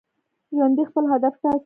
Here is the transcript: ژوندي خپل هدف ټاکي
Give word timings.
ژوندي 0.55 0.83
خپل 0.89 1.03
هدف 1.11 1.33
ټاکي 1.41 1.59